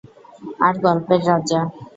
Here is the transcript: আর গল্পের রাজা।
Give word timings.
আর 0.65 0.73
গল্পের 0.85 1.21
রাজা। 1.29 1.61